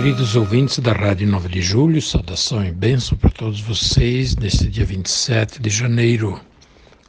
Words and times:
Queridos 0.00 0.36
ouvintes 0.36 0.78
da 0.78 0.92
Rádio 0.92 1.26
9 1.26 1.48
de 1.48 1.60
Julho, 1.60 2.00
saudação 2.00 2.64
e 2.64 2.70
bênção 2.70 3.18
para 3.18 3.30
todos 3.30 3.60
vocês 3.60 4.36
neste 4.36 4.68
dia 4.68 4.84
27 4.84 5.60
de 5.60 5.68
janeiro. 5.68 6.40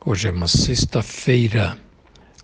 Hoje 0.03 0.27
é 0.27 0.31
uma 0.31 0.48
sexta-feira, 0.48 1.77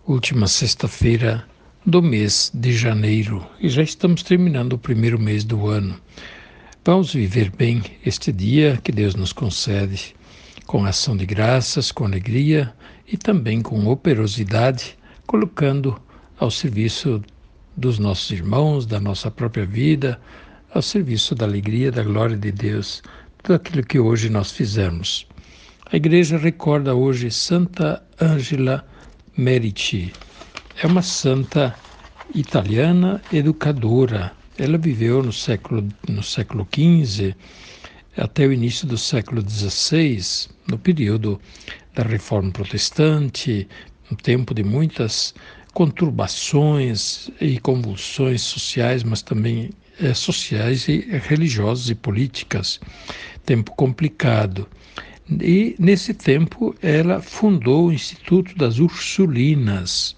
última 0.06 0.46
sexta-feira 0.46 1.44
do 1.84 2.00
mês 2.00 2.52
de 2.54 2.74
janeiro 2.74 3.44
e 3.60 3.68
já 3.68 3.82
estamos 3.82 4.22
terminando 4.22 4.74
o 4.74 4.78
primeiro 4.78 5.18
mês 5.18 5.44
do 5.44 5.66
ano. 5.66 6.00
Vamos 6.86 7.12
viver 7.12 7.50
bem 7.50 7.82
este 8.06 8.32
dia 8.32 8.80
que 8.84 8.92
Deus 8.92 9.16
nos 9.16 9.34
concede, 9.34 10.16
com 10.68 10.86
ação 10.86 11.18
de 11.18 11.26
graças, 11.26 11.92
com 11.92 12.06
alegria 12.06 12.72
e 13.12 13.18
também 13.18 13.64
com 13.64 13.88
operosidade, 13.88 14.96
colocando 15.26 16.00
ao 16.38 16.52
serviço 16.52 17.20
dos 17.76 18.00
nossos 18.00 18.32
irmãos, 18.32 18.86
da 18.86 19.00
nossa 19.00 19.30
própria 19.30 19.66
vida, 19.66 20.20
ao 20.74 20.82
serviço 20.82 21.36
da 21.36 21.46
alegria, 21.46 21.92
da 21.92 22.04
glória 22.04 22.38
de 22.38 22.52
Deus, 22.52 23.02
tudo 23.42 23.56
aquilo 23.56 23.84
que 23.84 24.00
hoje 24.00 24.30
nós 24.30 24.52
fizemos. 24.52 25.28
A 25.92 25.96
igreja 25.96 26.38
recorda 26.38 26.96
hoje 26.96 27.30
Santa 27.30 28.04
Angela 28.20 28.86
Meriti. 29.38 30.12
É 30.82 30.88
uma 30.88 31.02
santa 31.02 31.76
italiana 32.34 33.22
educadora. 33.32 34.32
Ela 34.58 34.78
viveu 34.78 35.22
no 35.22 35.32
século, 35.32 35.88
no 36.08 36.24
século 36.24 36.68
XV 36.74 37.36
até 38.18 38.48
o 38.48 38.54
início 38.54 38.88
do 38.88 38.98
século 38.98 39.44
XVI, 39.48 40.50
no 40.68 40.78
período 40.78 41.40
da 41.94 42.04
Reforma 42.04 42.52
Protestante, 42.52 43.68
um 44.12 44.16
tempo 44.16 44.54
de 44.54 44.64
muitas 44.64 45.34
conturbações 45.76 47.30
e 47.42 47.60
convulsões 47.60 48.42
sociais, 48.42 49.04
mas 49.04 49.22
também 49.22 49.72
é, 50.02 50.14
sociais 50.14 50.88
e 50.88 51.02
religiosas 51.22 51.90
e 51.90 51.96
políticas. 51.96 52.80
Tempo 53.46 53.72
complicado. 53.76 54.68
E 55.30 55.76
nesse 55.78 56.14
tempo 56.14 56.74
ela 56.82 57.22
fundou 57.22 57.88
o 57.88 57.92
Instituto 57.92 58.56
das 58.56 58.80
Ursulinas 58.80 60.16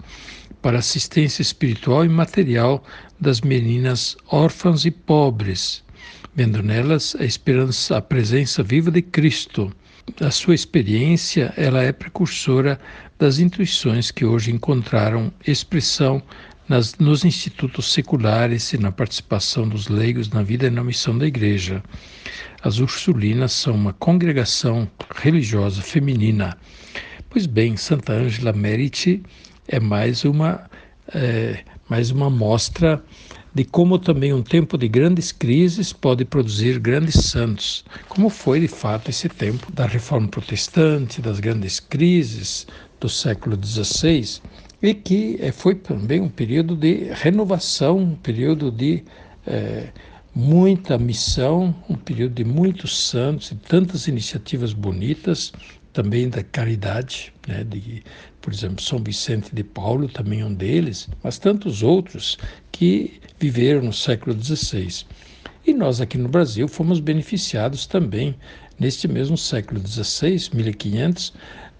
para 0.61 0.77
assistência 0.77 1.41
espiritual 1.41 2.05
e 2.05 2.09
material 2.09 2.83
das 3.19 3.41
meninas 3.41 4.15
órfãs 4.29 4.85
e 4.85 4.91
pobres, 4.91 5.83
vendo 6.35 6.61
nelas 6.61 7.15
a 7.19 7.25
esperança, 7.25 7.97
a 7.97 8.01
presença 8.01 8.61
viva 8.61 8.91
de 8.91 9.01
Cristo 9.01 9.73
a 10.21 10.31
sua 10.31 10.55
experiência, 10.55 11.53
ela 11.57 11.83
é 11.83 11.91
precursora 11.91 12.79
das 13.19 13.39
intuições 13.39 14.11
que 14.11 14.25
hoje 14.25 14.51
encontraram 14.51 15.31
expressão 15.45 16.21
nas, 16.67 16.95
nos 16.95 17.23
institutos 17.23 17.93
seculares 17.93 18.73
e 18.73 18.77
na 18.77 18.91
participação 18.91 19.67
dos 19.67 19.87
leigos 19.87 20.29
na 20.29 20.43
vida 20.43 20.67
e 20.67 20.69
na 20.69 20.83
missão 20.83 21.17
da 21.17 21.25
Igreja. 21.25 21.83
As 22.61 22.79
Ursulinas 22.79 23.53
são 23.53 23.75
uma 23.75 23.93
congregação 23.93 24.89
religiosa 25.15 25.81
feminina. 25.81 26.57
Pois 27.29 27.45
bem, 27.45 27.77
Santa 27.77 28.13
Ângela 28.13 28.53
Meriti 28.53 29.21
é 29.67 29.79
mais 29.79 30.25
uma, 30.25 30.69
é, 31.13 31.63
mais 31.89 32.11
uma 32.11 32.29
mostra 32.29 33.03
de 33.57 33.65
como 33.65 33.97
também 33.97 34.31
um 34.31 34.43
tempo 34.43 34.77
de 34.77 34.87
grandes 34.87 35.31
crises 35.31 35.91
pode 35.91 36.23
produzir 36.23 36.77
grandes 36.77 37.15
santos, 37.25 37.83
como 38.07 38.29
foi 38.29 38.59
de 38.59 38.67
fato 38.67 39.09
esse 39.09 39.27
tempo 39.27 39.71
da 39.71 39.87
Reforma 39.87 40.27
Protestante, 40.27 41.23
das 41.23 41.39
grandes 41.39 41.79
crises 41.79 42.67
do 42.99 43.09
século 43.09 43.57
XVI, 43.59 44.39
e 44.79 44.93
que 44.93 45.39
eh, 45.41 45.51
foi 45.51 45.73
também 45.73 46.21
um 46.21 46.29
período 46.29 46.75
de 46.75 47.05
renovação, 47.11 47.97
um 47.97 48.15
período 48.15 48.69
de 48.69 49.03
é, 49.47 49.87
muita 50.35 50.95
missão, 50.99 51.73
um 51.89 51.95
período 51.95 52.35
de 52.35 52.43
muitos 52.43 52.95
santos 52.95 53.49
e 53.49 53.55
tantas 53.55 54.07
iniciativas 54.07 54.71
bonitas, 54.71 55.51
também 55.97 56.29
da 56.29 56.43
caridade, 56.43 57.33
né, 57.47 57.63
de, 57.63 58.03
por 58.39 58.53
exemplo, 58.53 58.83
São 58.83 58.99
Vicente 58.99 59.49
de 59.51 59.63
Paulo, 59.63 60.07
também 60.07 60.43
um 60.43 60.53
deles, 60.53 61.09
mas 61.23 61.39
tantos 61.39 61.81
outros 61.81 62.37
que 62.77 63.19
viveram 63.39 63.81
no 63.81 63.93
século 63.93 64.39
XVI. 64.39 65.03
E 65.65 65.73
nós 65.73 65.99
aqui 65.99 66.15
no 66.15 66.29
Brasil 66.29 66.67
fomos 66.67 66.99
beneficiados 66.99 67.87
também 67.87 68.35
neste 68.79 69.07
mesmo 69.07 69.35
século 69.35 69.81
XVI, 69.85 70.51
1500, 70.53 71.33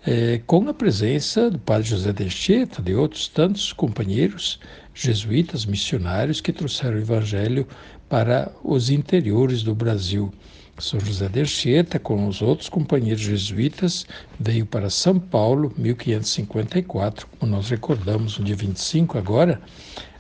é, 0.08 0.42
com 0.48 0.68
a 0.68 0.74
presença 0.74 1.52
do 1.52 1.60
padre 1.60 1.88
José 1.88 2.12
de 2.12 2.24
Anchieta, 2.24 2.82
de 2.82 2.96
outros 2.96 3.28
tantos 3.28 3.72
companheiros 3.72 4.60
jesuítas, 4.92 5.68
missionários 5.68 6.42
que 6.42 6.52
trouxeram 6.52 6.98
o 6.98 7.02
evangelho 7.02 7.68
para 8.10 8.52
os 8.64 8.90
interiores 8.90 9.62
do 9.62 9.76
Brasil. 9.76 10.34
São 10.80 11.00
José 11.00 11.30
de 11.30 11.42
Anchieta, 11.42 12.00
com 12.00 12.28
os 12.28 12.42
outros 12.42 12.70
companheiros 12.70 13.22
jesuítas, 13.22 14.08
veio 14.40 14.66
para 14.66 14.90
São 14.90 15.20
Paulo, 15.20 15.72
1554, 15.78 17.28
como 17.38 17.52
nós 17.52 17.70
recordamos 17.70 18.40
no 18.40 18.46
dia 18.46 18.56
25 18.56 19.18
agora, 19.18 19.62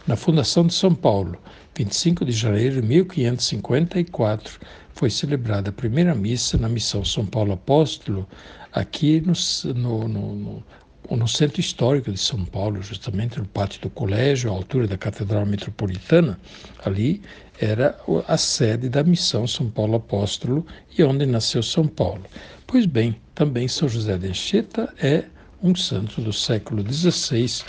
na 0.08 0.16
fundação 0.16 0.66
de 0.66 0.74
São 0.74 0.96
Paulo. 0.96 1.38
25 1.76 2.26
de 2.26 2.32
janeiro 2.32 2.82
de 2.82 2.88
1554 2.88 4.60
foi 4.94 5.10
celebrada 5.10 5.70
a 5.70 5.74
primeira 5.74 6.16
missa 6.16 6.58
na 6.58 6.70
missão 6.70 7.06
São 7.06 7.26
Paulo 7.26 7.52
Apóstolo, 7.54 8.28
aqui 8.72 9.22
no, 9.22 9.34
no, 9.74 10.08
no, 10.08 10.64
no 11.12 11.28
centro 11.28 11.60
histórico 11.60 12.12
de 12.12 12.20
São 12.20 12.44
Paulo, 12.46 12.82
justamente 12.82 13.38
no 13.38 13.46
pátio 13.46 13.82
do 13.82 13.90
colégio, 13.90 14.50
à 14.50 14.54
altura 14.54 14.88
da 14.88 14.98
Catedral 14.98 15.46
Metropolitana. 15.46 16.40
Ali 16.84 17.22
era 17.60 18.00
a 18.28 18.38
sede 18.38 18.90
da 18.90 19.04
missão 19.04 19.46
São 19.46 19.70
Paulo 19.70 19.96
Apóstolo 19.96 20.66
e 20.98 21.04
onde 21.04 21.26
nasceu 21.26 21.62
São 21.62 21.88
Paulo. 21.88 22.24
Pois 22.66 22.86
bem, 22.86 23.20
também 23.36 23.68
São 23.68 23.88
José 23.88 24.18
de 24.18 24.28
Anchieta 24.28 24.92
é 25.00 25.26
um 25.62 25.76
santo 25.76 26.22
do 26.22 26.32
século 26.32 26.82
XVI 26.82 27.64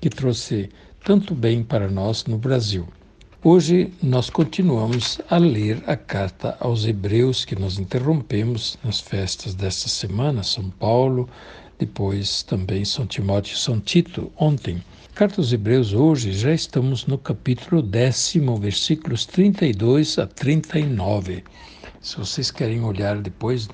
que 0.00 0.08
trouxe 0.08 0.70
tanto 1.02 1.34
bem 1.34 1.62
para 1.62 1.88
nós 1.88 2.24
no 2.26 2.36
Brasil. 2.36 2.86
Hoje 3.42 3.90
nós 4.02 4.28
continuamos 4.28 5.18
a 5.30 5.38
ler 5.38 5.82
a 5.86 5.96
carta 5.96 6.56
aos 6.60 6.84
Hebreus 6.84 7.44
que 7.44 7.58
nós 7.58 7.78
interrompemos 7.78 8.78
nas 8.84 9.00
festas 9.00 9.54
desta 9.54 9.88
semana, 9.88 10.42
São 10.42 10.68
Paulo, 10.68 11.26
depois 11.78 12.42
também 12.42 12.84
São 12.84 13.06
Timóteo 13.06 13.54
e 13.54 13.58
São 13.58 13.80
Tito, 13.80 14.30
ontem. 14.36 14.82
Carta 15.14 15.40
aos 15.40 15.52
Hebreus, 15.52 15.94
hoje 15.94 16.32
já 16.32 16.52
estamos 16.52 17.06
no 17.06 17.16
capítulo 17.16 17.80
décimo, 17.80 18.56
versículos 18.58 19.24
32 19.24 20.18
a 20.18 20.26
39. 20.26 21.42
Se 22.00 22.16
vocês 22.18 22.50
querem 22.50 22.84
olhar 22.84 23.18
depois 23.18 23.68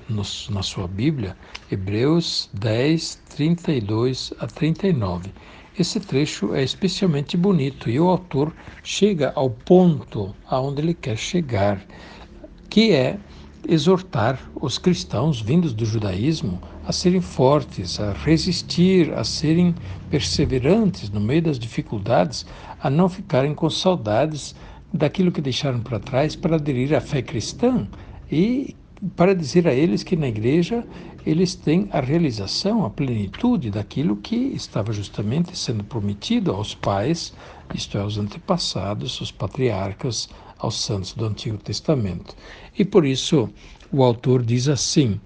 na 0.49 0.63
sua 0.63 0.87
Bíblia, 0.87 1.35
Hebreus 1.69 2.49
10, 2.53 3.21
32 3.35 4.33
a 4.39 4.47
39. 4.47 5.29
Esse 5.79 5.99
trecho 5.99 6.55
é 6.55 6.63
especialmente 6.63 7.37
bonito 7.37 7.87
e 7.87 7.99
o 7.99 8.07
autor 8.07 8.51
chega 8.83 9.31
ao 9.35 9.49
ponto 9.51 10.33
aonde 10.47 10.81
ele 10.81 10.95
quer 10.95 11.15
chegar, 11.15 11.85
que 12.67 12.91
é 12.93 13.19
exortar 13.67 14.39
os 14.59 14.79
cristãos 14.79 15.39
vindos 15.39 15.73
do 15.73 15.85
judaísmo 15.85 16.59
a 16.83 16.91
serem 16.91 17.21
fortes, 17.21 17.99
a 17.99 18.11
resistir, 18.13 19.13
a 19.13 19.23
serem 19.23 19.75
perseverantes 20.09 21.11
no 21.11 21.19
meio 21.19 21.43
das 21.43 21.59
dificuldades, 21.59 22.43
a 22.81 22.89
não 22.89 23.07
ficarem 23.07 23.53
com 23.53 23.69
saudades 23.69 24.55
daquilo 24.91 25.31
que 25.31 25.41
deixaram 25.41 25.81
para 25.81 25.99
trás 25.99 26.35
para 26.35 26.55
aderir 26.55 26.95
à 26.95 27.01
fé 27.01 27.21
cristã 27.21 27.87
e 28.31 28.75
para 29.15 29.35
dizer 29.35 29.67
a 29.67 29.73
eles 29.73 30.03
que 30.03 30.15
na 30.15 30.27
igreja 30.27 30.85
eles 31.25 31.55
têm 31.55 31.87
a 31.91 31.99
realização, 31.99 32.85
a 32.85 32.89
plenitude 32.89 33.69
daquilo 33.69 34.15
que 34.15 34.35
estava 34.35 34.91
justamente 34.93 35.57
sendo 35.57 35.83
prometido 35.83 36.51
aos 36.51 36.73
pais, 36.73 37.33
isto 37.73 37.97
é, 37.97 38.01
aos 38.01 38.17
antepassados, 38.17 39.17
aos 39.19 39.31
patriarcas, 39.31 40.29
aos 40.57 40.81
santos 40.81 41.13
do 41.13 41.25
Antigo 41.25 41.57
Testamento. 41.57 42.35
E 42.77 42.83
por 42.83 43.05
isso 43.05 43.49
o 43.91 44.03
autor 44.03 44.43
diz 44.43 44.67
assim: 44.67 45.19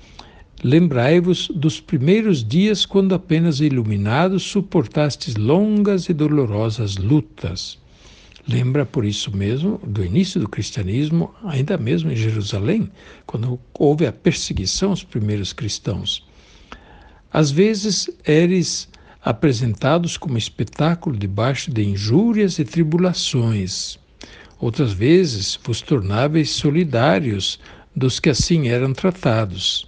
Lembrai-vos 0.63 1.47
dos 1.47 1.79
primeiros 1.79 2.47
dias, 2.47 2.85
quando 2.85 3.15
apenas 3.15 3.59
iluminados 3.59 4.43
suportastes 4.43 5.35
longas 5.35 6.07
e 6.09 6.13
dolorosas 6.13 6.97
lutas. 6.97 7.80
Lembra, 8.47 8.85
por 8.85 9.05
isso 9.05 9.35
mesmo, 9.35 9.79
do 9.85 10.03
início 10.03 10.39
do 10.39 10.49
cristianismo, 10.49 11.33
ainda 11.43 11.77
mesmo 11.77 12.11
em 12.11 12.15
Jerusalém, 12.15 12.91
quando 13.25 13.59
houve 13.73 14.07
a 14.07 14.11
perseguição 14.11 14.89
aos 14.89 15.03
primeiros 15.03 15.53
cristãos. 15.53 16.25
Às 17.31 17.51
vezes, 17.51 18.09
eres 18.25 18.89
apresentados 19.23 20.17
como 20.17 20.37
espetáculo 20.37 21.15
debaixo 21.15 21.71
de 21.71 21.83
injúrias 21.83 22.57
e 22.57 22.65
tribulações. 22.65 23.99
Outras 24.59 24.91
vezes, 24.91 25.59
vos 25.63 25.81
tornáveis 25.81 26.49
solidários 26.49 27.59
dos 27.95 28.19
que 28.19 28.29
assim 28.29 28.69
eram 28.69 28.93
tratados. 28.93 29.87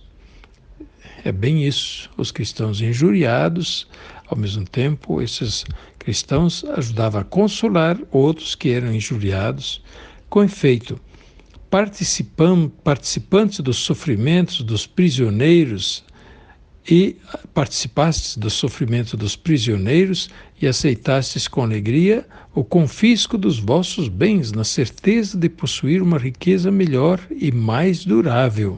É 1.23 1.31
bem 1.31 1.65
isso. 1.65 2.09
Os 2.17 2.31
cristãos 2.31 2.81
injuriados, 2.81 3.87
ao 4.27 4.37
mesmo 4.37 4.65
tempo, 4.65 5.21
esses 5.21 5.65
cristãos 6.03 6.65
ajudavam 6.65 7.21
a 7.21 7.23
consolar 7.23 7.97
outros 8.11 8.55
que 8.55 8.69
eram 8.69 8.93
injuriados. 8.93 9.81
Com 10.29 10.43
efeito, 10.43 10.99
participantes 11.69 13.59
dos 13.61 13.77
sofrimentos 13.77 14.61
dos 14.61 14.85
prisioneiros 14.85 16.03
e 16.89 17.15
participastes 17.53 18.35
do 18.35 18.49
sofrimento 18.49 19.15
dos 19.15 19.35
prisioneiros 19.35 20.29
e 20.61 20.67
aceitastes 20.67 21.47
com 21.47 21.63
alegria 21.63 22.25
o 22.53 22.63
confisco 22.63 23.37
dos 23.37 23.57
vossos 23.57 24.07
bens, 24.07 24.51
na 24.51 24.63
certeza 24.63 25.37
de 25.37 25.49
possuir 25.49 26.03
uma 26.03 26.19
riqueza 26.19 26.69
melhor 26.69 27.19
e 27.31 27.51
mais 27.51 28.05
durável. 28.05 28.75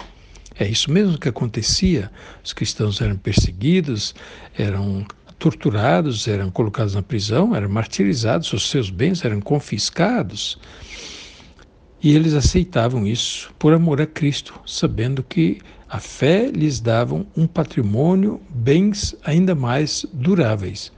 É 0.58 0.66
isso 0.66 0.90
mesmo 0.90 1.18
que 1.18 1.28
acontecia. 1.28 2.10
Os 2.42 2.54
cristãos 2.54 3.02
eram 3.02 3.18
perseguidos, 3.18 4.16
eram 4.58 5.06
torturados, 5.38 6.28
eram 6.28 6.50
colocados 6.50 6.96
na 6.96 7.02
prisão, 7.02 7.56
eram 7.56 7.70
martirizados, 7.70 8.52
os 8.54 8.70
seus 8.70 8.90
bens 8.90 9.24
eram 9.24 9.42
confiscados. 9.42 10.58
E 12.02 12.16
eles 12.16 12.34
aceitavam 12.34 13.06
isso 13.06 13.52
por 13.58 13.74
amor 13.74 14.02
a 14.02 14.06
Cristo, 14.06 14.60
sabendo 14.66 15.24
que 15.24 15.60
a 15.90 16.00
fé 16.00 16.52
lhes 16.54 16.80
dava 16.80 17.26
um 17.36 17.48
patrimônio, 17.48 18.42
bens 18.50 19.16
ainda 19.24 19.56
mais 19.56 20.06
duráveis. 20.14 20.92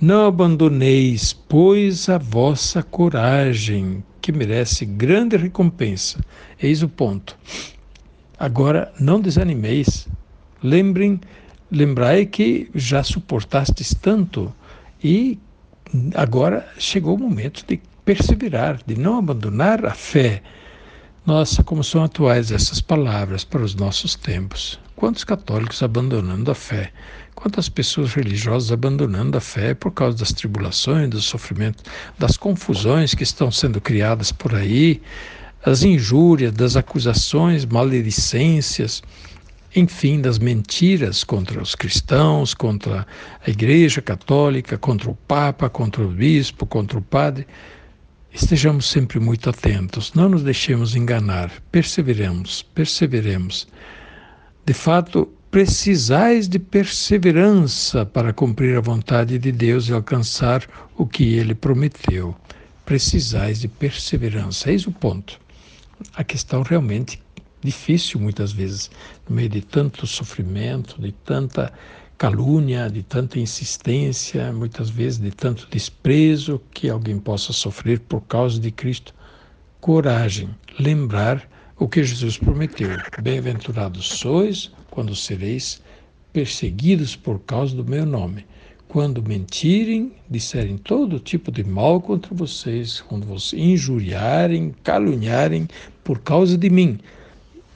Não 0.00 0.26
abandoneis, 0.26 1.32
pois, 1.32 2.08
a 2.08 2.18
vossa 2.18 2.82
coragem, 2.82 4.02
que 4.20 4.32
merece 4.32 4.84
grande 4.84 5.36
recompensa. 5.36 6.20
Eis 6.60 6.82
o 6.82 6.88
ponto. 6.88 7.38
Agora, 8.38 8.92
não 8.98 9.20
desanimeis. 9.20 10.08
Lembrem, 10.62 11.20
lembrai 11.72 12.26
que 12.26 12.70
já 12.74 13.02
suportastes 13.02 13.94
tanto 13.94 14.54
e 15.02 15.38
agora 16.14 16.68
chegou 16.78 17.16
o 17.16 17.18
momento 17.18 17.64
de 17.66 17.80
perseverar, 18.04 18.80
de 18.86 18.94
não 18.94 19.18
abandonar 19.18 19.84
a 19.86 19.94
fé. 19.94 20.42
Nossa, 21.24 21.64
como 21.64 21.82
são 21.82 22.04
atuais 22.04 22.52
essas 22.52 22.80
palavras 22.80 23.42
para 23.44 23.62
os 23.62 23.74
nossos 23.74 24.14
tempos. 24.14 24.78
Quantos 24.94 25.24
católicos 25.24 25.82
abandonando 25.82 26.50
a 26.50 26.54
fé? 26.54 26.92
Quantas 27.34 27.68
pessoas 27.68 28.12
religiosas 28.12 28.70
abandonando 28.70 29.38
a 29.38 29.40
fé 29.40 29.72
por 29.72 29.92
causa 29.92 30.18
das 30.18 30.32
tribulações, 30.32 31.08
dos 31.08 31.24
sofrimentos, 31.24 31.84
das 32.18 32.36
confusões 32.36 33.14
que 33.14 33.22
estão 33.22 33.50
sendo 33.50 33.80
criadas 33.80 34.30
por 34.30 34.54
aí, 34.54 35.00
as 35.64 35.82
injúrias, 35.82 36.52
das 36.52 36.76
acusações, 36.76 37.64
maledicências, 37.64 39.02
enfim, 39.74 40.20
das 40.20 40.38
mentiras 40.38 41.24
contra 41.24 41.62
os 41.62 41.74
cristãos, 41.74 42.52
contra 42.52 43.06
a 43.46 43.50
Igreja 43.50 44.02
Católica, 44.02 44.76
contra 44.76 45.10
o 45.10 45.14
Papa, 45.14 45.70
contra 45.70 46.02
o 46.02 46.08
Bispo, 46.08 46.66
contra 46.66 46.98
o 46.98 47.02
Padre. 47.02 47.46
Estejamos 48.32 48.86
sempre 48.86 49.18
muito 49.18 49.48
atentos, 49.48 50.12
não 50.14 50.28
nos 50.28 50.42
deixemos 50.42 50.94
enganar, 50.94 51.50
perseveremos, 51.70 52.62
perseveremos. 52.62 53.66
De 54.64 54.72
fato, 54.72 55.28
precisais 55.50 56.48
de 56.48 56.58
perseverança 56.58 58.06
para 58.06 58.32
cumprir 58.32 58.76
a 58.76 58.80
vontade 58.80 59.38
de 59.38 59.52
Deus 59.52 59.88
e 59.88 59.92
alcançar 59.92 60.66
o 60.96 61.06
que 61.06 61.34
ele 61.34 61.54
prometeu. 61.54 62.34
Precisais 62.86 63.60
de 63.60 63.68
perseverança. 63.68 64.70
Eis 64.70 64.86
o 64.86 64.92
ponto. 64.92 65.38
A 66.14 66.24
questão 66.24 66.62
realmente 66.62 67.22
difícil 67.62 68.20
muitas 68.20 68.52
vezes, 68.52 68.90
no 69.28 69.36
meio 69.36 69.48
de 69.48 69.60
tanto 69.62 70.06
sofrimento, 70.06 71.00
de 71.00 71.12
tanta 71.12 71.72
calúnia, 72.18 72.88
de 72.88 73.02
tanta 73.02 73.38
insistência, 73.38 74.52
muitas 74.52 74.90
vezes 74.90 75.18
de 75.18 75.30
tanto 75.30 75.66
desprezo 75.70 76.60
que 76.72 76.88
alguém 76.88 77.18
possa 77.18 77.52
sofrer 77.52 78.00
por 78.00 78.20
causa 78.22 78.60
de 78.60 78.70
Cristo. 78.70 79.14
Coragem, 79.80 80.48
lembrar 80.78 81.48
o 81.76 81.88
que 81.88 82.04
Jesus 82.04 82.38
prometeu. 82.38 82.90
Bem-aventurados 83.20 84.06
sois 84.06 84.70
quando 84.90 85.16
sereis 85.16 85.82
perseguidos 86.32 87.16
por 87.16 87.40
causa 87.40 87.74
do 87.74 87.84
meu 87.84 88.06
nome. 88.06 88.46
Quando 88.86 89.22
mentirem, 89.22 90.12
disserem 90.28 90.76
todo 90.76 91.18
tipo 91.18 91.50
de 91.50 91.64
mal 91.64 92.00
contra 92.00 92.34
vocês, 92.34 93.00
quando 93.00 93.26
vos 93.26 93.52
injuriarem, 93.52 94.74
caluniarem 94.84 95.66
por 96.04 96.20
causa 96.20 96.58
de 96.58 96.68
mim. 96.68 97.00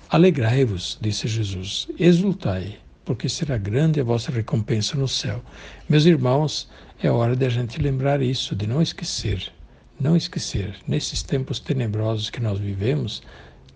Alegrai-vos, 0.09 0.99
disse 1.01 1.27
Jesus, 1.27 1.89
exultai, 1.99 2.79
porque 3.05 3.29
será 3.29 3.59
grande 3.59 4.01
a 4.01 4.05
vossa 4.05 4.31
recompensa 4.31 4.97
no 4.97 5.09
céu. 5.09 5.43
Meus 5.89 6.07
irmãos, 6.07 6.71
é 7.03 7.11
hora 7.11 7.35
de 7.35 7.45
a 7.45 7.49
gente 7.49 7.83
lembrar 7.83 8.23
isso, 8.23 8.55
de 8.55 8.69
não 8.69 8.81
esquecer. 8.81 9.53
Não 9.99 10.17
esquecer. 10.17 10.77
Nesses 10.87 11.25
tempos 11.25 11.59
tenebrosos 11.59 12.31
que 12.31 12.41
nós 12.41 12.61
vivemos, 12.61 13.21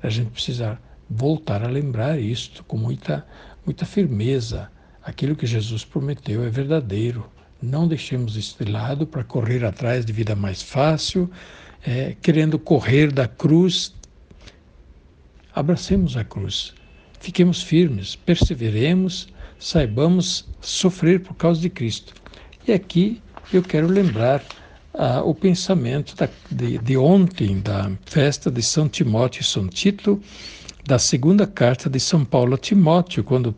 a 0.01 0.09
gente 0.09 0.31
precisa 0.31 0.79
voltar 1.09 1.65
a 1.65 1.69
lembrar 1.69 2.21
isto 2.21 2.63
com 2.63 2.77
muita, 2.77 3.27
muita 3.67 3.85
firmeza. 3.85 4.71
Aquilo 5.03 5.35
que 5.35 5.47
Jesus 5.47 5.85
prometeu 5.85 6.45
é 6.45 6.49
verdadeiro. 6.49 7.29
Não 7.61 7.89
deixemos 7.89 8.37
isso 8.37 8.63
de 8.65 8.71
lado 8.71 9.05
para 9.05 9.25
correr 9.25 9.65
atrás 9.65 10.05
de 10.05 10.13
vida 10.13 10.37
mais 10.37 10.63
fácil, 10.63 11.29
é, 11.85 12.15
querendo 12.23 12.57
correr 12.57 13.11
da 13.11 13.27
cruz. 13.27 13.95
Abracemos 15.55 16.17
a 16.17 16.25
cruz 16.25 16.75
Fiquemos 17.21 17.63
firmes, 17.63 18.17
perseveremos, 18.17 19.29
saibamos 19.59 20.49
sofrer 20.59 21.21
por 21.21 21.35
causa 21.35 21.61
de 21.61 21.69
Cristo. 21.69 22.15
E 22.67 22.73
aqui 22.73 23.21
eu 23.53 23.63
quero 23.63 23.87
lembrar 23.87 24.43
ah, 24.95 25.23
o 25.23 25.35
pensamento 25.35 26.17
da, 26.17 26.31
de, 26.51 26.79
de, 26.79 26.97
ontem, 26.97 27.61
da 27.61 27.93
festa 28.07 28.51
de 28.51 28.63
São 28.63 28.89
Timóteo 28.89 29.43
e 29.43 29.45
São 29.45 29.69
Tito, 29.69 30.19
da 30.87 30.99
segunda 30.99 31.47
carta 31.47 31.91
de 31.91 32.01
São 32.01 32.25
Paulo 32.25 32.55
a 32.55 32.59
Timóteo, 32.59 33.23
quando 33.23 33.55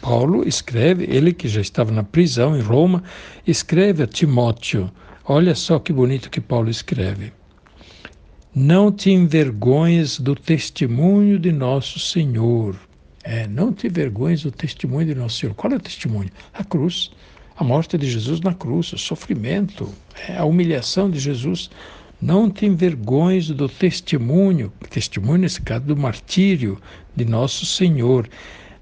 Paulo 0.00 0.46
escreve, 0.46 1.04
ele 1.04 1.32
que 1.32 1.46
já 1.46 1.60
estava 1.60 1.92
na 1.92 2.02
prisão 2.02 2.56
em 2.56 2.60
Roma, 2.60 3.04
escreve 3.46 4.02
a 4.02 4.08
Timóteo. 4.08 4.90
Olha 5.24 5.54
só 5.54 5.78
que 5.78 5.92
bonito 5.92 6.30
que 6.30 6.40
Paulo 6.40 6.68
escreve. 6.68 7.37
Não 8.54 8.90
te 8.90 9.10
envergonhes 9.10 10.18
do 10.18 10.34
testemunho 10.34 11.38
de 11.38 11.52
nosso 11.52 11.98
Senhor, 11.98 12.76
é, 13.30 13.46
não 13.46 13.74
te 13.74 13.90
vergonhes 13.90 14.42
do 14.42 14.50
testemunho 14.50 15.08
de 15.08 15.14
Nosso 15.14 15.40
Senhor. 15.40 15.54
Qual 15.54 15.70
é 15.70 15.76
o 15.76 15.80
testemunho? 15.80 16.30
A 16.54 16.64
cruz. 16.64 17.10
A 17.58 17.62
morte 17.62 17.98
de 17.98 18.10
Jesus 18.10 18.40
na 18.40 18.54
cruz, 18.54 18.90
o 18.94 18.98
sofrimento, 18.98 19.92
é, 20.26 20.38
a 20.38 20.46
humilhação 20.46 21.10
de 21.10 21.18
Jesus. 21.18 21.68
Não 22.22 22.48
te 22.48 22.64
envergonhes 22.64 23.50
do 23.50 23.68
testemunho, 23.68 24.72
testemunho 24.88 25.42
nesse 25.42 25.60
caso 25.60 25.84
do 25.84 25.94
martírio 25.94 26.80
de 27.14 27.26
Nosso 27.26 27.66
Senhor. 27.66 28.26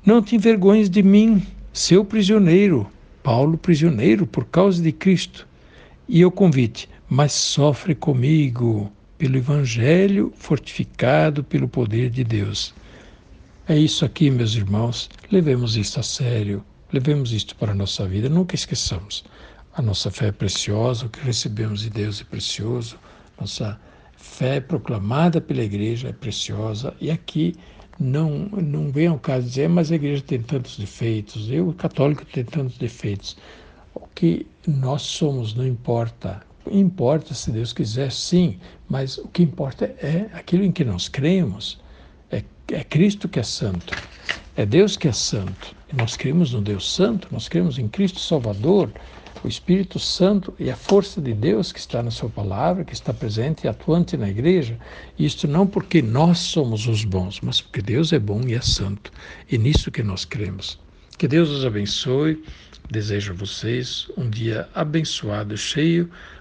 Não 0.04 0.22
te 0.22 0.36
envergonhes 0.36 0.88
de 0.88 1.02
mim, 1.02 1.42
seu 1.72 2.04
prisioneiro, 2.04 2.86
Paulo 3.24 3.58
prisioneiro 3.58 4.28
por 4.28 4.44
causa 4.44 4.80
de 4.80 4.92
Cristo. 4.92 5.44
E 6.08 6.20
eu 6.20 6.30
convite, 6.30 6.88
mas 7.08 7.32
sofre 7.32 7.96
comigo 7.96 8.92
pelo 9.18 9.36
Evangelho 9.36 10.32
fortificado 10.36 11.42
pelo 11.42 11.68
poder 11.68 12.10
de 12.10 12.22
Deus. 12.24 12.74
É 13.68 13.76
isso 13.76 14.04
aqui, 14.04 14.30
meus 14.30 14.54
irmãos. 14.54 15.10
Levemos 15.30 15.76
isto 15.76 15.98
a 15.98 16.02
sério, 16.02 16.64
levemos 16.92 17.32
isto 17.32 17.56
para 17.56 17.72
a 17.72 17.74
nossa 17.74 18.06
vida. 18.06 18.28
Nunca 18.28 18.54
esqueçamos. 18.54 19.24
A 19.74 19.82
nossa 19.82 20.10
fé 20.10 20.28
é 20.28 20.32
preciosa, 20.32 21.06
o 21.06 21.08
que 21.08 21.20
recebemos 21.20 21.80
de 21.80 21.90
Deus 21.90 22.20
é 22.20 22.24
precioso, 22.24 22.98
nossa 23.38 23.78
fé 24.16 24.60
proclamada 24.60 25.40
pela 25.40 25.62
igreja 25.62 26.08
é 26.08 26.12
preciosa. 26.12 26.94
E 27.00 27.10
aqui 27.10 27.54
não, 27.98 28.48
não 28.50 28.90
vem 28.90 29.08
ao 29.08 29.18
caso 29.18 29.46
dizer, 29.46 29.68
mas 29.68 29.90
a 29.90 29.96
igreja 29.96 30.22
tem 30.22 30.40
tantos 30.40 30.78
defeitos, 30.78 31.50
eu, 31.50 31.72
católico, 31.74 32.24
tenho 32.24 32.46
tantos 32.46 32.78
defeitos. 32.78 33.36
O 33.94 34.06
que 34.14 34.46
nós 34.66 35.02
somos 35.02 35.54
não 35.54 35.66
importa. 35.66 36.45
Importa, 36.70 37.34
se 37.34 37.50
Deus 37.50 37.72
quiser, 37.72 38.10
sim, 38.10 38.58
mas 38.88 39.18
o 39.18 39.28
que 39.28 39.42
importa 39.42 39.94
é 40.00 40.28
aquilo 40.32 40.64
em 40.64 40.72
que 40.72 40.84
nós 40.84 41.08
cremos 41.08 41.78
é 42.68 42.82
Cristo 42.82 43.28
que 43.28 43.38
é 43.38 43.42
santo, 43.42 43.94
é 44.56 44.66
Deus 44.66 44.96
que 44.96 45.08
é 45.08 45.12
santo. 45.12 45.74
E 45.92 45.96
nós 45.96 46.16
cremos 46.16 46.52
no 46.52 46.60
Deus 46.60 46.92
santo, 46.92 47.28
nós 47.30 47.48
cremos 47.48 47.78
em 47.78 47.86
Cristo 47.86 48.18
Salvador, 48.18 48.90
o 49.44 49.48
Espírito 49.48 50.00
Santo 50.00 50.52
e 50.58 50.70
a 50.70 50.74
força 50.74 51.20
de 51.20 51.32
Deus 51.32 51.70
que 51.70 51.78
está 51.78 52.02
na 52.02 52.10
Sua 52.10 52.28
palavra, 52.28 52.84
que 52.84 52.94
está 52.94 53.14
presente 53.14 53.64
e 53.64 53.68
atuante 53.68 54.16
na 54.16 54.28
igreja. 54.28 54.78
Isto 55.16 55.46
não 55.46 55.66
porque 55.66 56.02
nós 56.02 56.38
somos 56.38 56.88
os 56.88 57.04
bons, 57.04 57.40
mas 57.40 57.60
porque 57.60 57.80
Deus 57.80 58.12
é 58.12 58.18
bom 58.18 58.40
e 58.46 58.54
é 58.54 58.60
santo. 58.60 59.12
E 59.48 59.56
nisso 59.56 59.92
que 59.92 60.02
nós 60.02 60.24
cremos. 60.24 60.80
Que 61.16 61.28
Deus 61.28 61.50
os 61.50 61.64
abençoe. 61.64 62.42
Desejo 62.90 63.32
a 63.32 63.36
vocês 63.36 64.08
um 64.16 64.30
dia 64.30 64.68
abençoado, 64.72 65.56
cheio 65.56 66.08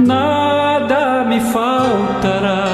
nada 0.00 1.24
me 1.24 1.40
faltará. 1.40 2.73